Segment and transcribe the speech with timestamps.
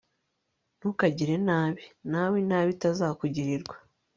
[0.77, 3.71] ntukagire nabi, nawe inabi itazakugwirira